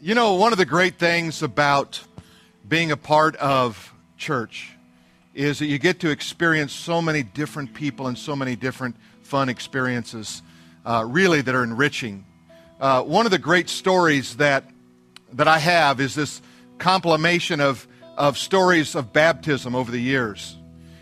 [0.00, 2.00] You know, one of the great things about
[2.68, 4.70] being a part of church
[5.34, 9.48] is that you get to experience so many different people and so many different fun
[9.48, 10.40] experiences,
[10.86, 12.24] uh, really, that are enriching.
[12.80, 14.62] Uh, one of the great stories that,
[15.32, 16.42] that I have is this
[16.78, 17.84] compilation of,
[18.16, 20.56] of stories of baptism over the years.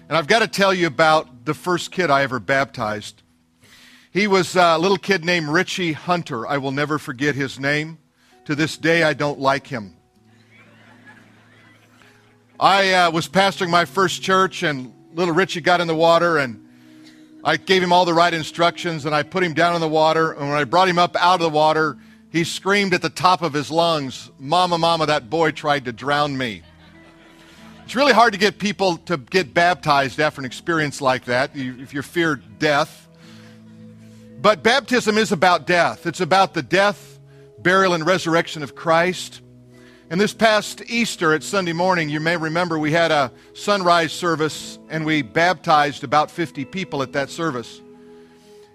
[0.09, 3.23] And I've got to tell you about the first kid I ever baptized.
[4.11, 6.47] He was a little kid named Richie Hunter.
[6.47, 7.99] I will never forget his name.
[8.47, 9.97] To this day, I don't like him.
[12.61, 16.65] I uh, was pastoring my first church, and little Richie got in the water, and
[17.43, 20.31] I gave him all the right instructions, and I put him down in the water.
[20.31, 21.99] And when I brought him up out of the water,
[22.31, 26.39] he screamed at the top of his lungs, Mama, Mama, that boy tried to drown
[26.39, 26.63] me.
[27.85, 31.93] It's really hard to get people to get baptized after an experience like that if
[31.93, 33.09] you fear death.
[34.41, 36.07] But baptism is about death.
[36.07, 37.06] It's about the death
[37.67, 39.41] burial, and resurrection of Christ.
[40.09, 44.79] And this past Easter at Sunday morning, you may remember we had a sunrise service
[44.89, 47.81] and we baptized about 50 people at that service.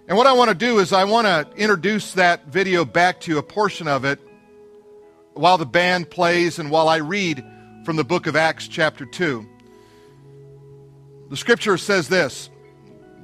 [0.08, 3.30] And what I want to do is I want to introduce that video back to
[3.30, 4.20] you, a portion of it,
[5.32, 7.42] while the band plays and while I read
[7.86, 9.48] from the book of Acts, chapter 2.
[11.30, 12.50] The scripture says this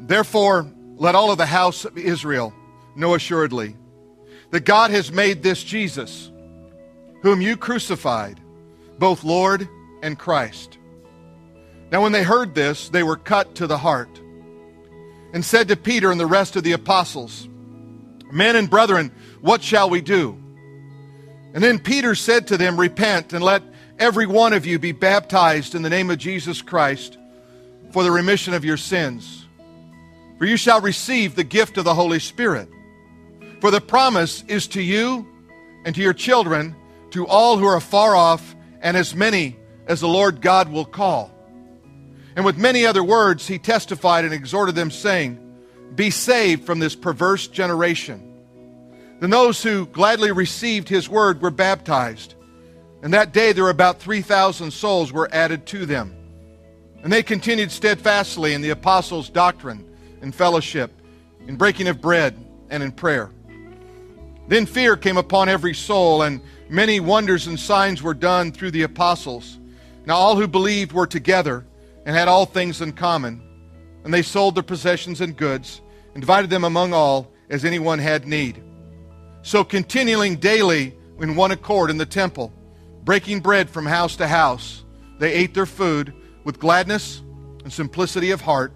[0.01, 2.55] Therefore, let all of the house of Israel
[2.97, 3.77] know assuredly
[4.51, 6.31] that God has made this Jesus,
[7.23, 8.41] whom you crucified,
[8.99, 9.69] both Lord
[10.03, 10.79] and Christ.
[11.91, 14.21] Now, when they heard this, they were cut to the heart
[15.33, 17.49] and said to Peter and the rest of the apostles,
[18.31, 19.11] Men and brethren,
[19.41, 20.39] what shall we do?
[21.55, 23.63] And then Peter said to them, Repent and let
[23.99, 27.17] every one of you be baptized in the name of Jesus Christ
[27.91, 29.47] for the remission of your sins.
[30.39, 32.69] For you shall receive the gift of the Holy Spirit.
[33.61, 35.27] For the promise is to you
[35.85, 36.77] and to your children,
[37.11, 39.57] to all who are far off, and as many
[39.87, 41.33] as the Lord God will call.
[42.37, 45.41] And with many other words, he testified and exhorted them, saying,
[45.97, 48.25] Be saved from this perverse generation.
[49.19, 52.35] Then those who gladly received his word were baptized.
[53.03, 56.15] And that day there were about 3,000 souls were added to them.
[57.03, 59.85] And they continued steadfastly in the apostles' doctrine
[60.21, 60.93] and fellowship,
[61.47, 62.37] in breaking of bread
[62.71, 63.33] and in prayer.
[64.49, 68.83] Then fear came upon every soul, and many wonders and signs were done through the
[68.83, 69.59] apostles.
[70.07, 71.67] Now all who believed were together
[72.07, 73.43] and had all things in common.
[74.05, 75.83] And they sold their possessions and goods
[76.15, 78.63] and divided them among all as anyone had need.
[79.43, 82.53] So continuing daily in one accord in the temple,
[83.05, 84.85] breaking bread from house to house,
[85.19, 86.15] they ate their food
[86.45, 87.23] with gladness
[87.65, 88.73] and simplicity of heart,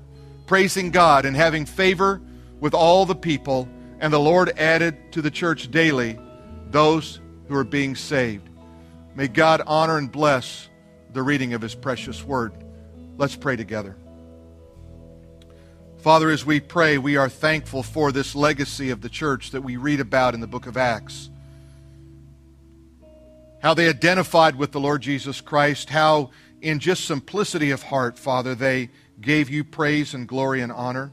[0.47, 2.21] praising God and having favor
[2.61, 3.69] with all the people.
[4.03, 6.19] And the Lord added to the church daily
[6.71, 8.49] those who are being saved.
[9.15, 10.69] May God honor and bless
[11.13, 12.53] the reading of his precious word.
[13.17, 13.97] Let's pray together.
[15.99, 19.77] Father, as we pray, we are thankful for this legacy of the church that we
[19.77, 21.31] read about in the book of Acts.
[23.61, 26.31] How they identified with the Lord Jesus Christ, how
[26.61, 28.91] in just simplicity of heart, Father, they
[29.21, 31.13] gave you praise and glory and honor.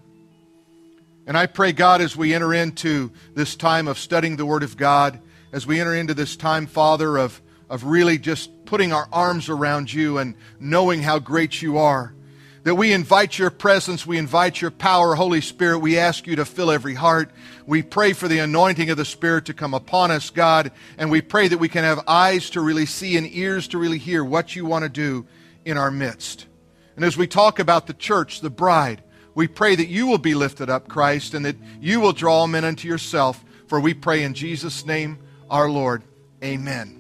[1.30, 4.76] And I pray, God, as we enter into this time of studying the Word of
[4.76, 5.20] God,
[5.52, 9.94] as we enter into this time, Father, of, of really just putting our arms around
[9.94, 12.16] you and knowing how great you are,
[12.64, 15.78] that we invite your presence, we invite your power, Holy Spirit.
[15.78, 17.30] We ask you to fill every heart.
[17.68, 21.22] We pray for the anointing of the Spirit to come upon us, God, and we
[21.22, 24.56] pray that we can have eyes to really see and ears to really hear what
[24.56, 25.28] you want to do
[25.64, 26.48] in our midst.
[26.96, 29.04] And as we talk about the church, the bride,
[29.40, 32.66] we pray that you will be lifted up, Christ, and that you will draw men
[32.66, 33.42] unto yourself.
[33.68, 35.18] For we pray in Jesus' name,
[35.50, 36.04] our Lord.
[36.44, 36.98] Amen.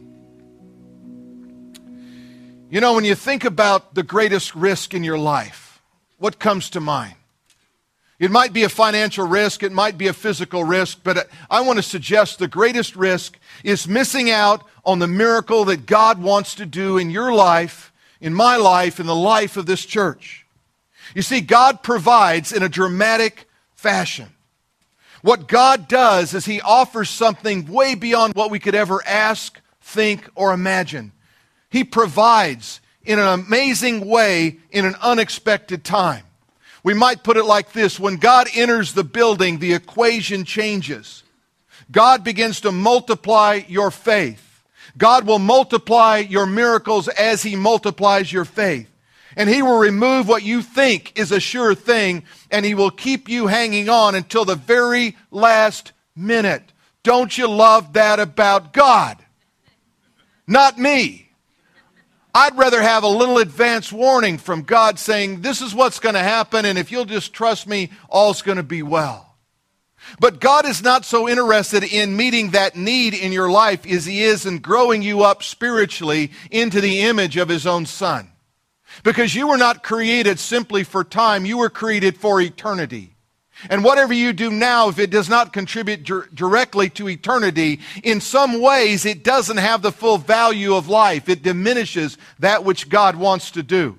[2.69, 5.81] You know, when you think about the greatest risk in your life,
[6.17, 7.15] what comes to mind?
[8.19, 11.75] It might be a financial risk, it might be a physical risk, but I want
[11.75, 16.65] to suggest the greatest risk is missing out on the miracle that God wants to
[16.65, 20.45] do in your life, in my life, in the life of this church.
[21.15, 24.27] You see, God provides in a dramatic fashion.
[25.21, 30.29] What God does is He offers something way beyond what we could ever ask, think,
[30.35, 31.11] or imagine.
[31.69, 36.23] He provides in an amazing way in an unexpected time.
[36.83, 41.23] We might put it like this when God enters the building, the equation changes.
[41.91, 44.45] God begins to multiply your faith.
[44.97, 48.89] God will multiply your miracles as He multiplies your faith
[49.39, 53.29] and he will remove what you think is a sure thing, and he will keep
[53.29, 56.73] you hanging on until the very last minute.
[57.03, 59.17] Don't you love that about God?
[60.45, 61.31] Not me.
[62.35, 66.19] I'd rather have a little advance warning from God saying, This is what's going to
[66.19, 69.37] happen, and if you'll just trust me, all's going to be well.
[70.19, 74.21] But God is not so interested in meeting that need in your life as He
[74.21, 78.28] is in growing you up spiritually into the image of His own Son.
[79.03, 83.15] Because you were not created simply for time, you were created for eternity.
[83.69, 86.03] And whatever you do now, if it does not contribute
[86.33, 91.27] directly to eternity, in some ways it doesn't have the full value of life.
[91.27, 93.97] It diminishes that which God wants to do.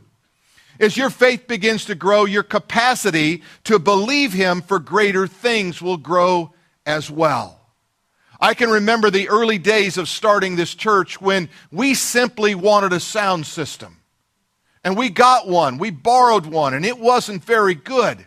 [0.79, 5.99] As your faith begins to grow, your capacity to believe Him for greater things will
[5.99, 6.55] grow
[6.87, 7.61] as well.
[8.41, 13.01] I can remember the early days of starting this church when we simply wanted a
[13.01, 14.00] sound system.
[14.83, 18.27] And we got one, we borrowed one, and it wasn't very good.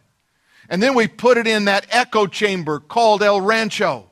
[0.70, 4.10] And then we put it in that echo chamber called El Rancho.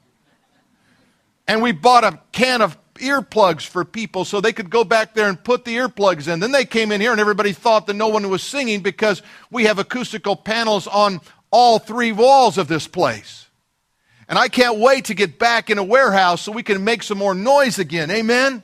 [1.48, 5.28] And we bought a can of earplugs for people so they could go back there
[5.28, 6.40] and put the earplugs in.
[6.40, 9.66] Then they came in here and everybody thought that no one was singing because we
[9.66, 11.22] have acoustical panels on
[11.52, 13.48] all three walls of this place.
[14.28, 17.18] And I can't wait to get back in a warehouse so we can make some
[17.18, 18.10] more noise again.
[18.12, 18.64] Amen?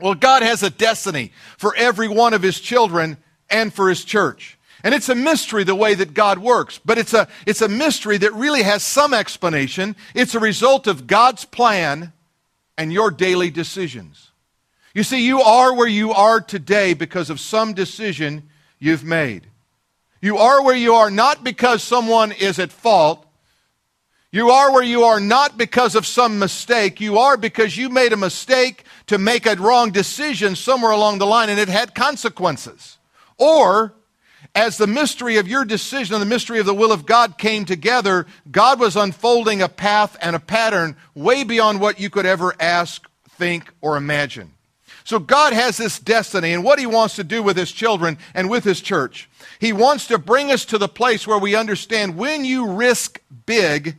[0.00, 3.16] Well, God has a destiny for every one of his children
[3.48, 4.58] and for his church.
[4.82, 8.18] And it's a mystery the way that God works, but it's a, it's a mystery
[8.18, 9.96] that really has some explanation.
[10.14, 12.12] It's a result of God's plan
[12.76, 14.30] and your daily decisions.
[14.94, 18.48] You see, you are where you are today because of some decision
[18.78, 19.46] you've made.
[20.20, 23.23] You are where you are not because someone is at fault.
[24.34, 27.00] You are where you are not because of some mistake.
[27.00, 31.24] You are because you made a mistake to make a wrong decision somewhere along the
[31.24, 32.98] line and it had consequences.
[33.38, 33.94] Or
[34.52, 37.64] as the mystery of your decision and the mystery of the will of God came
[37.64, 42.56] together, God was unfolding a path and a pattern way beyond what you could ever
[42.58, 43.08] ask,
[43.38, 44.50] think, or imagine.
[45.04, 48.50] So God has this destiny and what he wants to do with his children and
[48.50, 49.30] with his church.
[49.60, 53.94] He wants to bring us to the place where we understand when you risk big,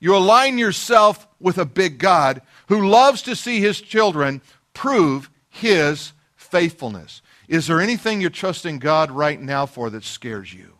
[0.00, 4.40] you align yourself with a big God who loves to see his children
[4.74, 7.22] prove his faithfulness.
[7.48, 10.74] Is there anything you're trusting God right now for that scares you?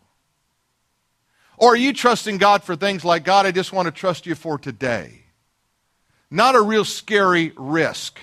[1.57, 4.35] Or are you trusting God for things like, God, I just want to trust you
[4.35, 5.23] for today?
[6.31, 8.21] Not a real scary risk,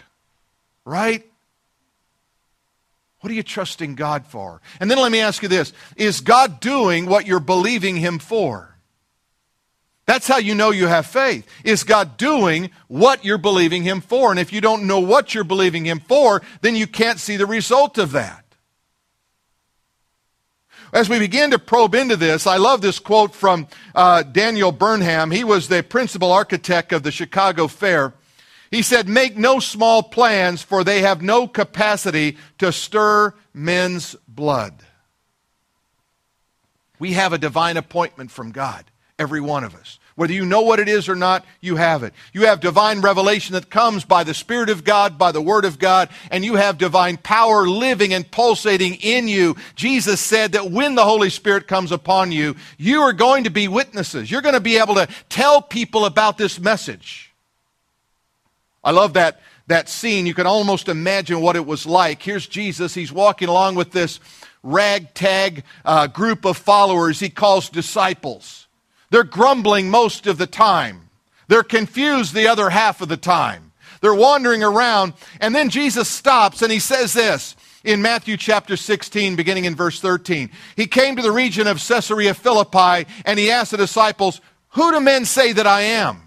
[0.86, 1.26] right?
[3.20, 4.62] What are you trusting God for?
[4.80, 8.75] And then let me ask you this Is God doing what you're believing Him for?
[10.06, 11.48] That's how you know you have faith.
[11.64, 14.30] Is God doing what you're believing Him for?
[14.30, 17.48] And if you don't know what you're believing Him for, then you can't see the
[17.48, 18.44] result of that.
[20.94, 25.32] As we begin to probe into this, I love this quote from uh, Daniel Burnham.
[25.32, 28.14] He was the principal architect of the Chicago Fair.
[28.70, 34.84] He said, Make no small plans, for they have no capacity to stir men's blood.
[37.00, 38.86] We have a divine appointment from God
[39.18, 40.00] every one of us.
[40.16, 42.14] Whether you know what it is or not, you have it.
[42.32, 45.78] You have divine revelation that comes by the Spirit of God, by the Word of
[45.78, 49.58] God, and you have divine power living and pulsating in you.
[49.76, 53.68] Jesus said that when the Holy Spirit comes upon you, you are going to be
[53.68, 54.32] witnesses.
[54.32, 57.34] You're going to be able to tell people about this message.
[58.86, 60.26] I love that, that scene.
[60.26, 62.22] You can almost imagine what it was like.
[62.22, 62.94] Here's Jesus.
[62.94, 64.22] He's walking along with this
[64.64, 68.65] ragtag uh, group of followers he calls disciples.
[69.16, 71.10] They're grumbling most of the time.
[71.48, 73.72] They're confused the other half of the time.
[74.02, 75.14] They're wandering around.
[75.40, 77.56] And then Jesus stops and he says this
[77.86, 80.52] in Matthew chapter 16, beginning in verse 13.
[80.76, 84.42] He came to the region of Caesarea Philippi and he asked the disciples,
[84.72, 86.22] Who do men say that I am?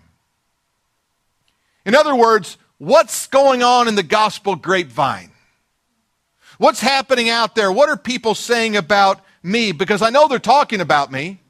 [1.85, 5.33] In other words, what's going on in the gospel grapevine?
[6.57, 7.71] What's happening out there?
[7.71, 9.73] What are people saying about me?
[9.73, 11.43] Because I know they're talking about me.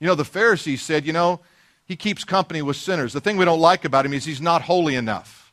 [0.00, 1.40] You know, the Pharisees said, you know,
[1.84, 3.12] he keeps company with sinners.
[3.12, 5.52] The thing we don't like about him is he's not holy enough.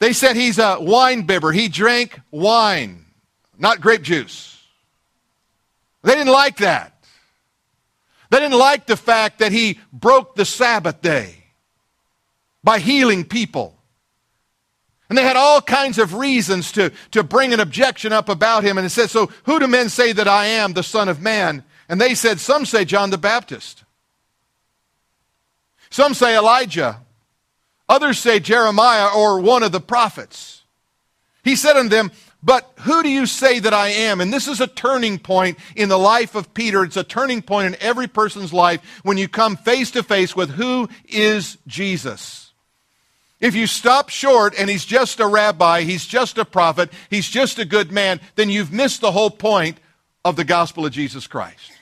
[0.00, 1.52] They said he's a wine bibber.
[1.52, 3.04] He drank wine,
[3.56, 4.60] not grape juice.
[6.02, 6.92] They didn't like that.
[8.30, 11.44] They didn't like the fact that he broke the Sabbath day
[12.64, 13.76] by healing people.
[15.12, 18.78] And they had all kinds of reasons to, to bring an objection up about him.
[18.78, 21.64] And it says, So who do men say that I am, the Son of Man?
[21.86, 23.84] And they said, Some say John the Baptist.
[25.90, 27.00] Some say Elijah.
[27.90, 30.62] Others say Jeremiah or one of the prophets.
[31.44, 32.10] He said unto them,
[32.42, 34.22] But who do you say that I am?
[34.22, 36.84] And this is a turning point in the life of Peter.
[36.84, 40.52] It's a turning point in every person's life when you come face to face with
[40.52, 42.41] who is Jesus.
[43.42, 47.58] If you stop short and he's just a rabbi, he's just a prophet, he's just
[47.58, 49.78] a good man, then you've missed the whole point
[50.24, 51.72] of the gospel of Jesus Christ.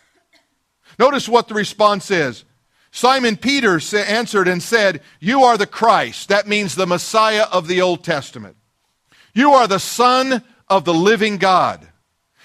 [0.98, 2.44] Notice what the response is.
[2.92, 6.30] Simon Peter answered and said, You are the Christ.
[6.30, 8.56] That means the Messiah of the Old Testament.
[9.34, 11.86] You are the Son of the living God.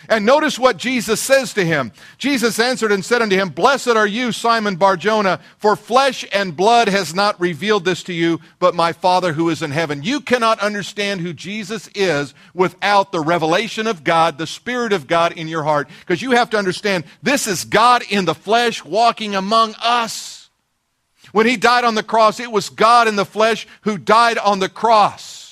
[0.10, 1.92] And notice what Jesus says to him.
[2.18, 6.88] Jesus answered and said unto him, Blessed are you, Simon Barjona, for flesh and blood
[6.88, 10.04] has not revealed this to you, but my Father who is in heaven.
[10.04, 15.34] You cannot understand who Jesus is without the revelation of God, the Spirit of God
[15.34, 19.36] in your heart, because you have to understand this is God in the flesh walking
[19.36, 20.50] among us.
[21.32, 24.60] When he died on the cross, it was God in the flesh who died on
[24.60, 25.45] the cross.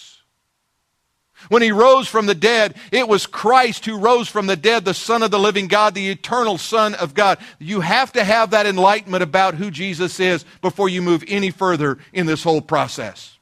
[1.49, 4.93] When he rose from the dead, it was Christ who rose from the dead, the
[4.93, 7.37] Son of the living God, the eternal Son of God.
[7.59, 11.97] You have to have that enlightenment about who Jesus is before you move any further
[12.13, 13.37] in this whole process.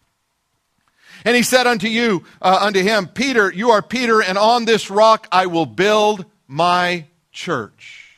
[1.24, 4.90] And he said unto you, uh, unto him, Peter, you are Peter, and on this
[4.90, 8.10] rock I will build my church.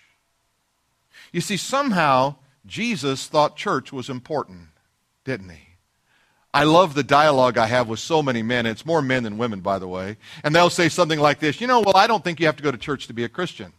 [1.31, 2.35] You see, somehow
[2.65, 4.69] Jesus thought church was important,
[5.25, 5.62] didn't he?
[6.53, 8.65] I love the dialogue I have with so many men.
[8.65, 10.17] It's more men than women, by the way.
[10.43, 12.63] And they'll say something like this You know, well, I don't think you have to
[12.63, 13.73] go to church to be a Christian.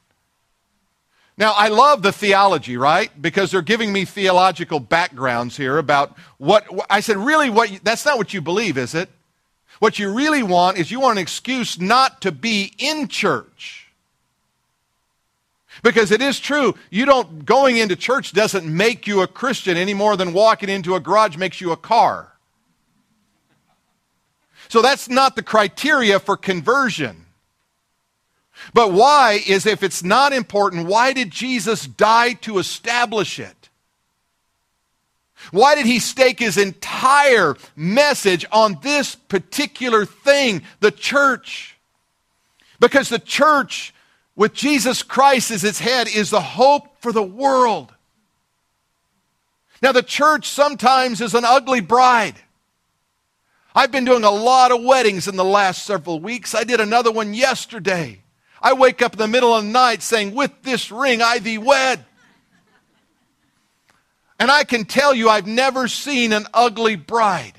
[1.36, 3.10] Now, I love the theology, right?
[3.20, 8.18] Because they're giving me theological backgrounds here about what I said, really, what that's not
[8.18, 9.08] what you believe, is it?
[9.80, 13.88] What you really want is you want an excuse not to be in church.
[15.82, 19.92] Because it is true, you don't going into church doesn't make you a Christian any
[19.92, 22.33] more than walking into a garage makes you a car.
[24.68, 27.26] So that's not the criteria for conversion.
[28.72, 33.68] But why is if it's not important, why did Jesus die to establish it?
[35.50, 41.76] Why did he stake his entire message on this particular thing, the church?
[42.80, 43.92] Because the church,
[44.36, 47.92] with Jesus Christ as its head, is the hope for the world.
[49.82, 52.36] Now, the church sometimes is an ugly bride.
[53.74, 56.54] I've been doing a lot of weddings in the last several weeks.
[56.54, 58.20] I did another one yesterday.
[58.62, 61.58] I wake up in the middle of the night saying, With this ring I thee
[61.58, 62.04] wed.
[64.38, 67.54] And I can tell you, I've never seen an ugly bride.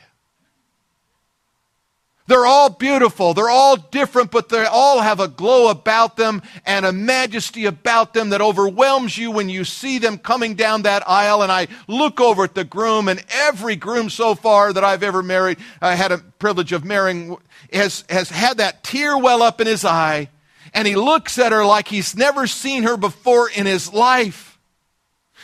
[2.28, 3.36] They're all beautiful.
[3.36, 8.16] They're all different, but they all have a glow about them and a majesty about
[8.16, 11.44] them that overwhelms you when you see them coming down that aisle.
[11.44, 15.22] And I look over at the groom, and every groom so far that I've ever
[15.22, 17.38] married, I had a privilege of marrying,
[17.72, 20.30] has, has had that tear well up in his eye.
[20.74, 24.58] And he looks at her like he's never seen her before in his life.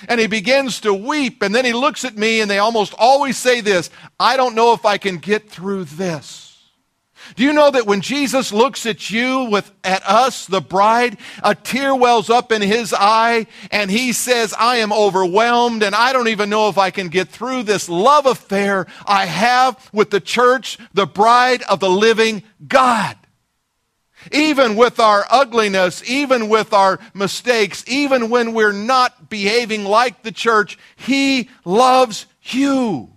[0.10, 1.44] And he begins to weep.
[1.44, 4.74] And then he looks at me, and they almost always say this I don't know
[4.74, 6.51] if I can get through this.
[7.36, 11.56] Do you know that when Jesus looks at you with at us, the bride, a
[11.56, 16.28] tear wells up in his eye and he says, I am overwhelmed and I don't
[16.28, 20.78] even know if I can get through this love affair I have with the church,
[20.94, 23.18] the bride of the living God.
[24.32, 30.32] Even with our ugliness, even with our mistakes, even when we're not behaving like the
[30.32, 33.10] church, he loves you,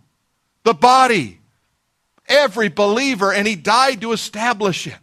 [0.62, 1.40] the body
[2.26, 4.97] every believer, and he died to establish it.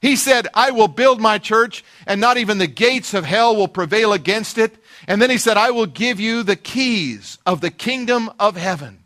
[0.00, 3.68] He said, I will build my church, and not even the gates of hell will
[3.68, 4.76] prevail against it.
[5.08, 9.04] And then he said, I will give you the keys of the kingdom of heaven.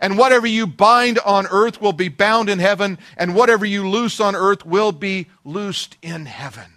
[0.00, 4.20] And whatever you bind on earth will be bound in heaven, and whatever you loose
[4.20, 6.72] on earth will be loosed in heaven.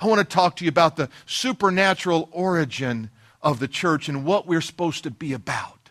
[0.00, 3.10] I want to talk to you about the supernatural origin
[3.42, 5.90] of the church and what we're supposed to be about.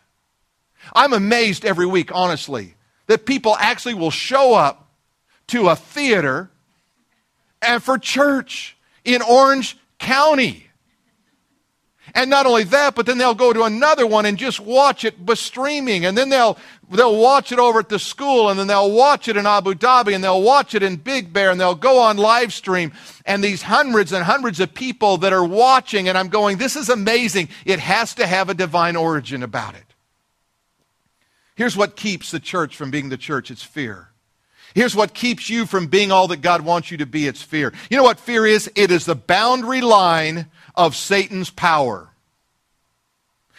[0.94, 2.76] I'm amazed every week, honestly,
[3.08, 4.90] that people actually will show up
[5.48, 6.50] to a theater
[7.62, 10.68] and for church in Orange County.
[12.16, 15.26] And not only that, but then they'll go to another one and just watch it
[15.26, 16.06] by streaming.
[16.06, 16.58] And then they'll,
[16.90, 20.16] they'll watch it over at the school, and then they'll watch it in Abu Dhabi,
[20.16, 22.94] and they'll watch it in Big Bear, and they'll go on live stream.
[23.26, 26.88] And these hundreds and hundreds of people that are watching, and I'm going, this is
[26.88, 27.50] amazing.
[27.66, 29.87] It has to have a divine origin about it.
[31.58, 34.10] Here's what keeps the church from being the church it's fear.
[34.76, 37.74] Here's what keeps you from being all that God wants you to be it's fear.
[37.90, 38.72] You know what fear is?
[38.76, 40.46] It is the boundary line
[40.76, 42.10] of Satan's power.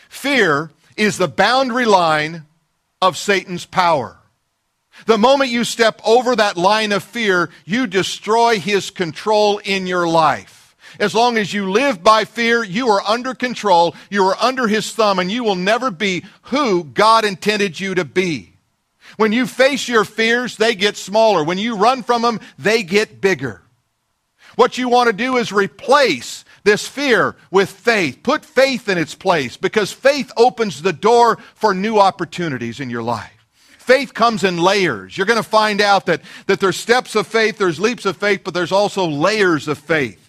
[0.09, 2.47] Fear is the boundary line
[3.03, 4.17] of Satan's power.
[5.07, 10.07] The moment you step over that line of fear, you destroy his control in your
[10.07, 10.58] life.
[10.99, 14.93] As long as you live by fear, you are under control, you are under his
[14.93, 18.53] thumb, and you will never be who God intended you to be.
[19.17, 21.45] When you face your fears, they get smaller.
[21.45, 23.63] When you run from them, they get bigger.
[24.57, 28.23] What you want to do is replace this fear with faith.
[28.23, 33.03] Put faith in its place because faith opens the door for new opportunities in your
[33.03, 33.47] life.
[33.79, 35.17] Faith comes in layers.
[35.17, 38.43] You're going to find out that, that there's steps of faith, there's leaps of faith,
[38.45, 40.28] but there's also layers of faith.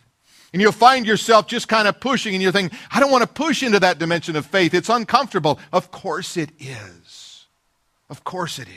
[0.51, 3.27] And you'll find yourself just kind of pushing, and you're thinking, I don't want to
[3.27, 4.73] push into that dimension of faith.
[4.73, 5.59] It's uncomfortable.
[5.71, 7.45] Of course it is.
[8.09, 8.75] Of course it is.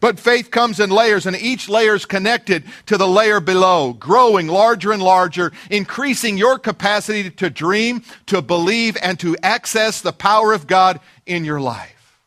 [0.00, 4.46] But faith comes in layers, and each layer is connected to the layer below, growing
[4.46, 10.54] larger and larger, increasing your capacity to dream, to believe, and to access the power
[10.54, 12.18] of God in your life.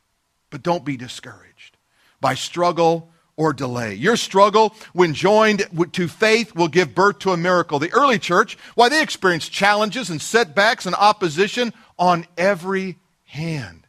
[0.51, 1.77] But don't be discouraged
[2.21, 3.95] by struggle or delay.
[3.95, 7.79] Your struggle, when joined to faith, will give birth to a miracle.
[7.79, 13.87] The early church, why they experienced challenges and setbacks and opposition on every hand.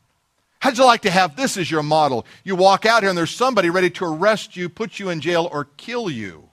[0.61, 2.25] How'd you like to have this as your model?
[2.43, 5.47] You walk out here and there's somebody ready to arrest you, put you in jail,
[5.53, 6.49] or kill you.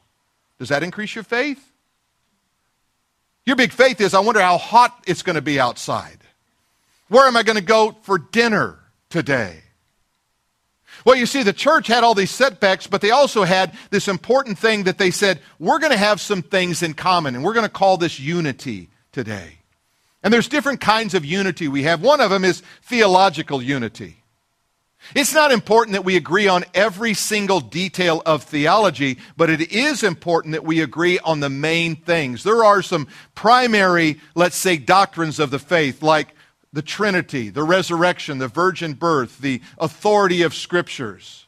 [0.60, 1.72] Does that increase your faith?
[3.46, 6.18] Your big faith is I wonder how hot it's going to be outside.
[7.08, 8.80] Where am I going to go for dinner
[9.10, 9.64] today?
[11.05, 14.58] Well, you see, the church had all these setbacks, but they also had this important
[14.58, 17.65] thing that they said, we're going to have some things in common, and we're going
[17.65, 19.58] to call this unity today.
[20.24, 22.01] And there's different kinds of unity we have.
[22.01, 24.17] One of them is theological unity.
[25.15, 30.03] It's not important that we agree on every single detail of theology, but it is
[30.03, 32.43] important that we agree on the main things.
[32.43, 36.36] There are some primary, let's say, doctrines of the faith, like
[36.74, 41.46] the Trinity, the resurrection, the virgin birth, the authority of scriptures.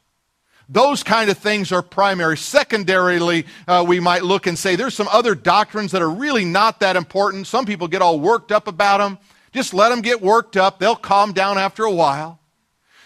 [0.70, 2.38] Those kind of things are primary.
[2.38, 6.80] Secondarily, uh, we might look and say there's some other doctrines that are really not
[6.80, 7.48] that important.
[7.48, 9.18] Some people get all worked up about them.
[9.51, 10.80] Just let them get worked up.
[10.80, 12.39] They'll calm down after a while.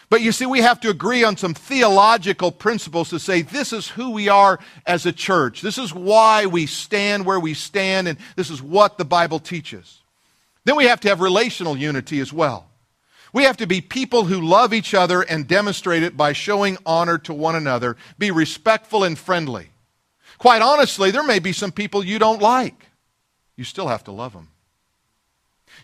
[0.09, 3.89] But you see, we have to agree on some theological principles to say this is
[3.89, 5.61] who we are as a church.
[5.61, 9.99] This is why we stand where we stand, and this is what the Bible teaches.
[10.67, 12.67] Then we have to have relational unity as well.
[13.31, 17.17] We have to be people who love each other and demonstrate it by showing honor
[17.19, 19.69] to one another, be respectful and friendly.
[20.37, 22.87] Quite honestly, there may be some people you don't like.
[23.55, 24.49] You still have to love them.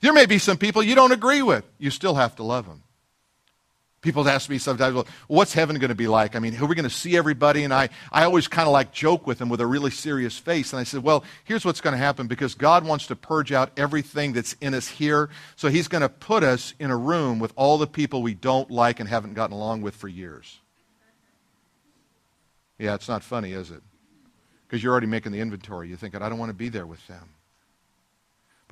[0.02, 1.64] There may be some people you don't agree with.
[1.78, 2.84] You still have to love them.
[4.04, 6.36] People ask me sometimes, well, what's heaven going to be like?
[6.36, 7.64] I mean, are we going to see everybody?
[7.64, 10.74] And I, I always kind of like joke with them with a really serious face.
[10.74, 13.72] And I said, well, here's what's going to happen because God wants to purge out
[13.78, 15.30] everything that's in us here.
[15.56, 18.70] So he's going to put us in a room with all the people we don't
[18.70, 20.60] like and haven't gotten along with for years.
[22.78, 23.82] Yeah, it's not funny, is it?
[24.68, 25.88] Because you're already making the inventory.
[25.88, 27.33] You're thinking, I don't want to be there with them.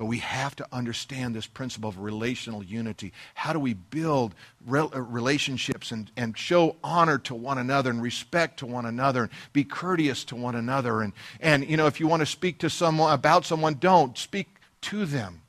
[0.02, 3.12] But we have to understand this principle of relational unity.
[3.36, 4.34] How do we build
[4.68, 9.30] uh, relationships and, and show honor to one another and respect to one another and
[9.52, 11.02] be courteous to one another?
[11.02, 14.18] And, and, you know, if you want to speak to someone about someone, don't.
[14.18, 14.48] Speak
[14.80, 15.42] to them.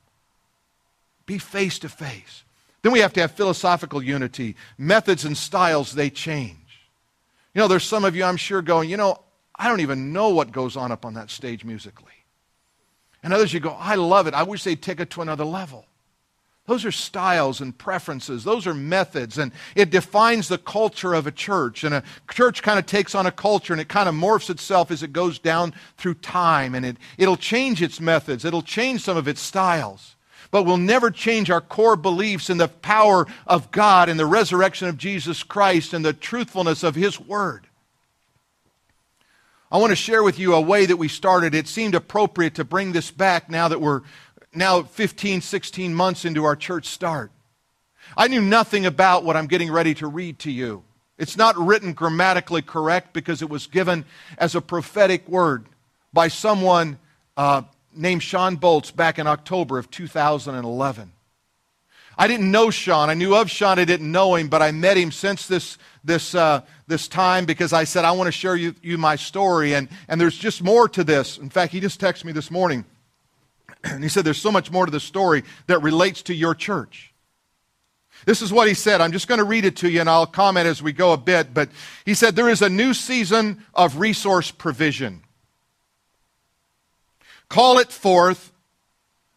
[1.26, 2.44] Be face to face.
[2.82, 4.54] Then we have to have philosophical unity.
[4.78, 6.80] Methods and styles, they change.
[7.54, 9.20] You know, there's some of you, I'm sure, going, you know,
[9.56, 12.12] I don't even know what goes on up on that stage musically.
[13.24, 14.34] And others you go, I love it.
[14.34, 15.86] I wish they'd take it to another level.
[16.66, 18.44] Those are styles and preferences.
[18.44, 19.38] Those are methods.
[19.38, 21.84] And it defines the culture of a church.
[21.84, 24.90] And a church kind of takes on a culture and it kind of morphs itself
[24.90, 26.74] as it goes down through time.
[26.74, 30.16] And it, it'll change its methods, it'll change some of its styles.
[30.50, 34.86] But we'll never change our core beliefs in the power of God and the resurrection
[34.86, 37.66] of Jesus Christ and the truthfulness of His Word.
[39.74, 41.52] I want to share with you a way that we started.
[41.52, 44.02] It seemed appropriate to bring this back now that we're
[44.54, 47.32] now 15, 16 months into our church start.
[48.16, 50.84] I knew nothing about what I'm getting ready to read to you.
[51.18, 54.04] It's not written grammatically correct because it was given
[54.38, 55.66] as a prophetic word
[56.12, 57.00] by someone
[57.36, 61.10] uh, named Shawn Bolz back in October of 2011.
[62.16, 63.10] I didn't know Shawn.
[63.10, 63.78] I knew of Shawn.
[63.78, 67.72] I didn't know him, but I met him since this, this, uh, this time because
[67.72, 69.74] I said, I want to share you, you my story.
[69.74, 71.38] And, and there's just more to this.
[71.38, 72.84] In fact, he just texted me this morning.
[73.84, 77.12] And he said, There's so much more to the story that relates to your church.
[78.24, 79.02] This is what he said.
[79.02, 81.18] I'm just going to read it to you and I'll comment as we go a
[81.18, 81.52] bit.
[81.52, 81.68] But
[82.06, 85.22] he said, There is a new season of resource provision.
[87.50, 88.52] Call it forth.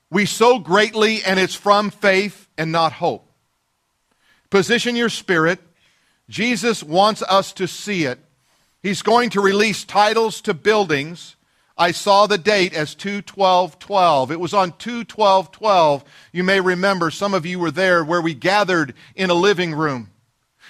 [0.09, 3.29] We sow greatly, and it's from faith and not hope.
[4.49, 5.59] Position your spirit.
[6.29, 8.19] Jesus wants us to see it.
[8.81, 11.35] He's going to release titles to buildings.
[11.77, 14.31] I saw the date as 21212.
[14.31, 16.03] It was on 21212.
[16.31, 20.09] You may remember, some of you were there, where we gathered in a living room.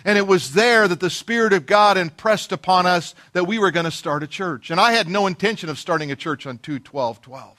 [0.04, 3.72] And it was there that the Spirit of God impressed upon us that we were
[3.72, 4.70] going to start a church.
[4.70, 7.57] And I had no intention of starting a church on 2 12 12.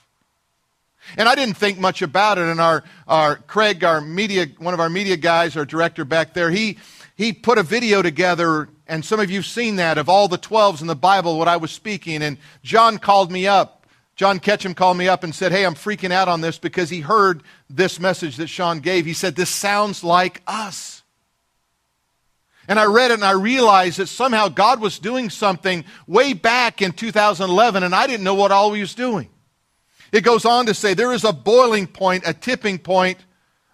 [1.17, 2.43] And I didn't think much about it.
[2.43, 6.51] And our, our Craig, our media, one of our media guys, our director back there,
[6.51, 6.79] he,
[7.17, 10.39] he put a video together, and some of you have seen that, of all the
[10.39, 12.23] 12s in the Bible, what I was speaking.
[12.23, 13.87] And John called me up.
[14.15, 17.01] John Ketchum called me up and said, Hey, I'm freaking out on this because he
[17.01, 19.07] heard this message that Shawn gave.
[19.07, 21.03] He said, This sounds like us.
[22.69, 26.83] And I read it and I realized that somehow God was doing something way back
[26.83, 29.31] in 2011, and I didn't know what all he was doing.
[30.13, 33.19] It goes on to say there is a boiling point, a tipping point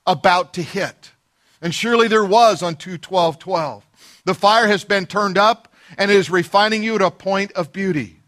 [0.06, 1.12] about to hit.
[1.60, 3.86] And surely there was on 212 12.
[4.24, 7.72] The fire has been turned up and it is refining you to a point of
[7.72, 8.20] beauty.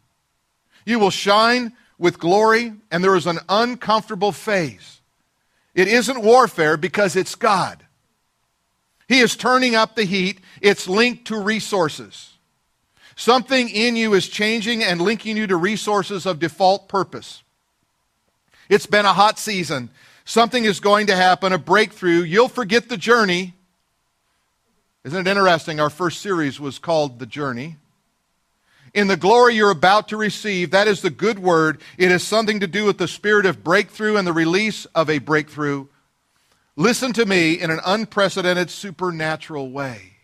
[0.85, 5.01] You will shine with glory, and there is an uncomfortable phase.
[5.75, 7.85] It isn't warfare because it's God.
[9.09, 12.35] He is turning up the heat, it's linked to resources.
[13.15, 17.43] Something in you is changing and linking you to resources of default purpose.
[18.69, 19.91] It's been a hot season.
[20.25, 22.23] Something is going to happen, a breakthrough.
[22.23, 23.55] You'll forget the journey.
[25.05, 25.79] Isn't it interesting?
[25.79, 27.77] Our first series was called The Journey.
[28.93, 31.81] In the glory you're about to receive, that is the good word.
[31.97, 35.19] It has something to do with the spirit of breakthrough and the release of a
[35.19, 35.87] breakthrough.
[36.75, 40.15] Listen to me in an unprecedented supernatural way.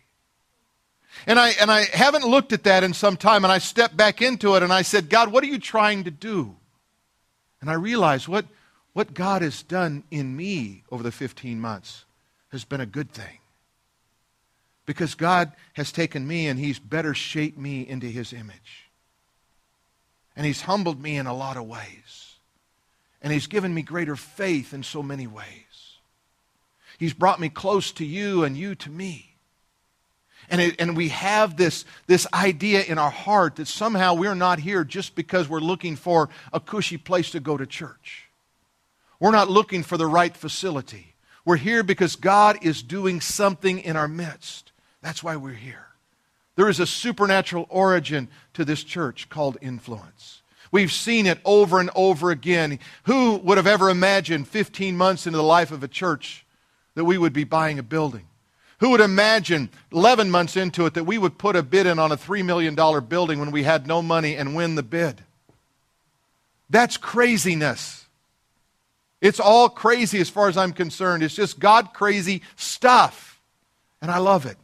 [1.27, 4.21] And I, and I haven't looked at that in some time, and I stepped back
[4.21, 6.57] into it and I said, God, what are you trying to do?
[7.63, 8.45] And I realized what,
[8.91, 12.03] what God has done in me over the 15 months
[12.51, 13.39] has been a good thing.
[14.85, 18.89] Because God has taken me and He's better shaped me into His image.
[20.35, 22.35] And He's humbled me in a lot of ways.
[23.21, 25.99] And He's given me greater faith in so many ways.
[26.97, 29.32] He's brought me close to you and you to me.
[30.49, 34.59] And, it, and we have this, this idea in our heart that somehow we're not
[34.59, 38.29] here just because we're looking for a cushy place to go to church.
[39.19, 41.15] We're not looking for the right facility.
[41.45, 44.71] We're here because God is doing something in our midst.
[45.01, 45.87] That's why we're here.
[46.55, 50.41] There is a supernatural origin to this church called influence.
[50.71, 52.79] We've seen it over and over again.
[53.03, 56.45] Who would have ever imagined 15 months into the life of a church
[56.95, 58.25] that we would be buying a building?
[58.83, 62.11] Who would imagine 11 months into it that we would put a bid in on
[62.11, 65.21] a $3 million building when we had no money and win the bid?
[66.69, 68.07] That's craziness.
[69.21, 71.23] It's all crazy as far as I'm concerned.
[71.23, 73.39] It's just God crazy stuff.
[74.01, 74.57] And I love it.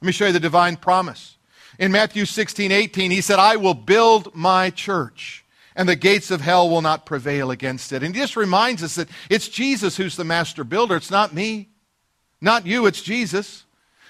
[0.00, 1.36] Let me show you the divine promise.
[1.80, 6.40] In Matthew 16, 18, he said, I will build my church, and the gates of
[6.40, 8.04] hell will not prevail against it.
[8.04, 11.70] And he just reminds us that it's Jesus who's the master builder, it's not me.
[12.44, 13.64] Not you, it's Jesus.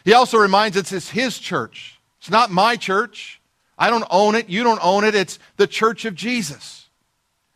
[0.05, 2.01] He also reminds us it's his church.
[2.19, 3.41] It's not my church.
[3.79, 4.49] I don't own it.
[4.49, 5.15] You don't own it.
[5.15, 6.89] It's the church of Jesus.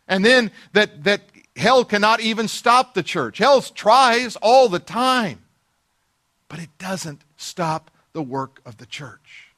[0.07, 1.21] And then that, that
[1.57, 3.39] hell cannot even stop the church.
[3.39, 5.43] Hell tries all the time,
[6.47, 9.49] but it doesn't stop the work of the church.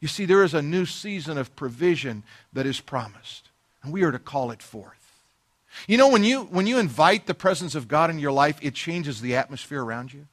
[0.00, 3.48] You see, there is a new season of provision that is promised,
[3.82, 4.94] and we are to call it forth.
[5.86, 8.74] You know, when you, when you invite the presence of God in your life, it
[8.74, 10.26] changes the atmosphere around you.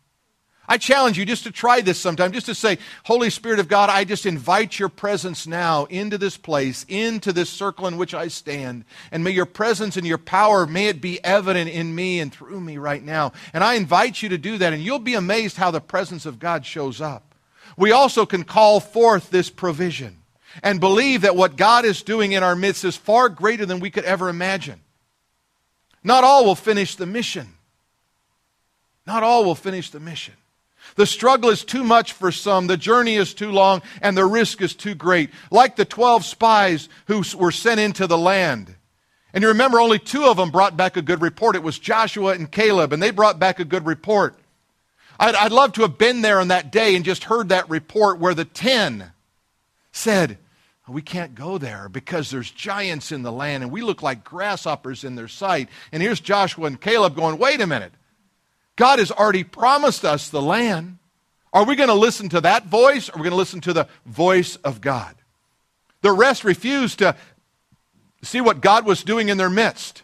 [0.68, 3.90] I challenge you just to try this sometime, just to say, Holy Spirit of God,
[3.90, 8.30] I just invite your presence now into this place, into this circle in which I
[8.30, 8.86] stand.
[9.12, 12.62] And may your presence and your power, may it be evident in me and through
[12.62, 13.34] me right now.
[13.54, 16.40] And I invite you to do that, and you'll be amazed how the presence of
[16.40, 17.36] God shows up.
[17.78, 20.18] We also can call forth this provision
[20.64, 23.92] and believe that what God is doing in our midst is far greater than we
[23.92, 24.80] could ever imagine.
[26.04, 27.56] Not all will finish the mission.
[29.06, 30.34] Not all will finish the mission.
[30.96, 34.62] The struggle is too much for some, the journey is too long, and the risk
[34.62, 35.30] is too great.
[35.52, 38.76] Like the 12 spies who were sent into the land.
[39.34, 41.58] And you remember, only two of them brought back a good report.
[41.58, 44.36] It was Joshua and Caleb, and they brought back a good report.
[45.20, 48.20] I'd, I'd love to have been there on that day and just heard that report
[48.20, 49.12] where the 10
[49.92, 50.38] said,
[50.88, 55.04] we can't go there because there's giants in the land and we look like grasshoppers
[55.04, 55.68] in their sight.
[55.92, 57.92] And here's Joshua and Caleb going, wait a minute.
[58.76, 60.98] God has already promised us the land.
[61.54, 63.74] Are we going to listen to that voice or are we going to listen to
[63.74, 65.16] the voice of God?
[66.02, 67.16] The rest refused to
[68.22, 70.04] see what God was doing in their midst.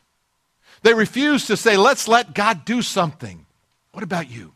[0.83, 3.45] They refused to say, let's let God do something.
[3.91, 4.53] What about you?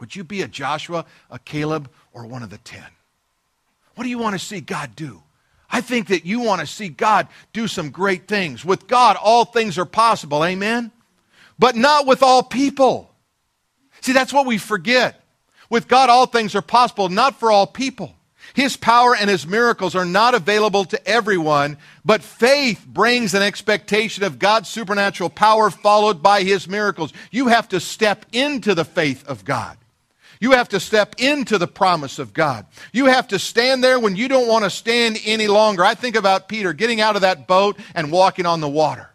[0.00, 2.84] Would you be a Joshua, a Caleb, or one of the ten?
[3.94, 5.22] What do you want to see God do?
[5.70, 8.64] I think that you want to see God do some great things.
[8.64, 10.44] With God, all things are possible.
[10.44, 10.90] Amen?
[11.58, 13.11] But not with all people.
[14.02, 15.20] See, that's what we forget.
[15.70, 18.14] With God, all things are possible, not for all people.
[18.54, 24.24] His power and his miracles are not available to everyone, but faith brings an expectation
[24.24, 27.12] of God's supernatural power followed by his miracles.
[27.30, 29.78] You have to step into the faith of God.
[30.40, 32.66] You have to step into the promise of God.
[32.92, 35.84] You have to stand there when you don't want to stand any longer.
[35.84, 39.11] I think about Peter getting out of that boat and walking on the water.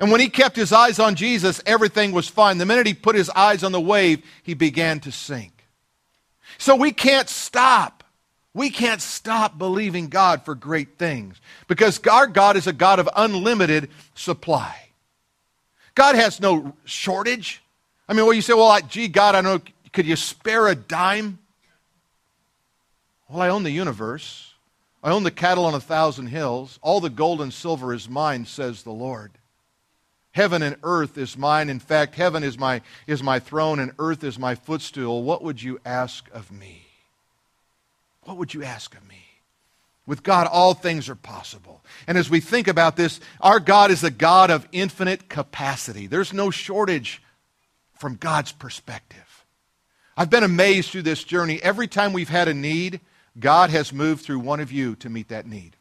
[0.00, 2.56] And when he kept his eyes on Jesus, everything was fine.
[2.56, 5.66] The minute he put his eyes on the wave, he began to sink.
[6.56, 8.02] So we can't stop.
[8.54, 13.10] We can't stop believing God for great things because our God is a God of
[13.14, 14.74] unlimited supply.
[15.94, 17.62] God has no shortage.
[18.08, 19.60] I mean, well, you say, well, gee, God, I know
[19.92, 21.38] could you spare a dime?
[23.28, 24.54] Well, I own the universe.
[25.02, 26.78] I own the cattle on a thousand hills.
[26.80, 29.32] All the gold and silver is mine, says the Lord.
[30.32, 31.68] Heaven and earth is mine.
[31.68, 35.22] In fact, heaven is my, is my throne and earth is my footstool.
[35.22, 36.82] What would you ask of me?
[38.22, 39.24] What would you ask of me?
[40.06, 41.82] With God, all things are possible.
[42.06, 46.06] And as we think about this, our God is a God of infinite capacity.
[46.06, 47.22] There's no shortage
[47.98, 49.44] from God's perspective.
[50.16, 51.62] I've been amazed through this journey.
[51.62, 53.00] Every time we've had a need,
[53.38, 55.76] God has moved through one of you to meet that need.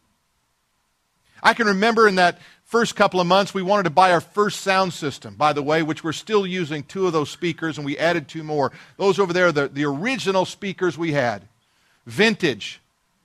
[1.42, 4.62] I can remember in that first couple of months, we wanted to buy our first
[4.62, 7.98] sound system, by the way, which we're still using two of those speakers, and we
[7.98, 8.72] added two more.
[8.98, 11.42] Those over there, are the, the original speakers we had.
[12.06, 12.80] Vintage.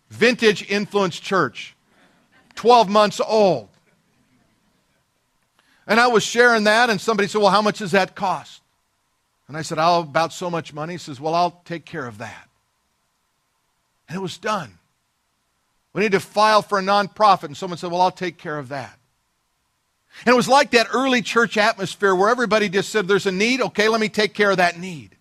[0.09, 1.77] Vintage influenced Church.
[2.55, 3.69] 12 months old.
[5.87, 8.63] And I was sharing that, and somebody said, Well, how much does that cost?
[9.47, 10.95] And I said, I'll about so much money.
[10.95, 12.49] He says, Well, I'll take care of that.
[14.09, 14.79] And it was done.
[15.93, 17.45] We need to file for a nonprofit.
[17.45, 18.99] And someone said, Well, I'll take care of that.
[20.21, 23.61] And it was like that early church atmosphere where everybody just said, There's a need.
[23.61, 25.17] Okay, let me take care of that need.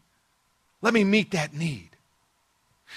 [0.81, 1.89] Let me meet that need.